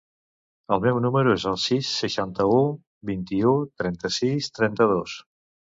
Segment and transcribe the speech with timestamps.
[0.75, 2.59] El meu número es el sis, seixanta-u,
[3.13, 3.55] vint-i-u,
[3.85, 5.21] trenta-sis, trenta-dos.